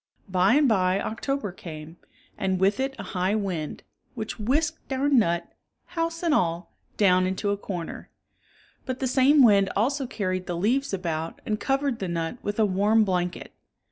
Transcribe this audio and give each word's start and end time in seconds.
By 0.27 0.55
and 0.55 0.67
by 0.67 0.99
October 0.99 1.51
came, 1.51 1.97
and 2.35 2.59
with 2.59 2.79
it 2.79 2.95
a 2.97 3.03
high 3.13 3.35
wind, 3.35 3.83
which 4.15 4.39
whisked 4.39 4.91
our 4.91 5.07
nut, 5.07 5.53
house 5.85 6.23
and 6.23 6.33
all, 6.33 6.73
down 6.97 7.27
into 7.27 7.51
a 7.51 7.55
corner. 7.57 8.09
But 8.87 8.97
the 8.99 9.05
same 9.05 9.43
wind 9.43 9.69
also 9.75 10.07
carried 10.07 10.47
the 10.47 10.57
leaves 10.57 10.91
about 10.91 11.39
and 11.45 11.59
covered 11.59 11.99
the 11.99 12.07
nut 12.07 12.39
with 12.41 12.57
a 12.57 12.65
warm 12.65 13.03
blanket. 13.03 13.53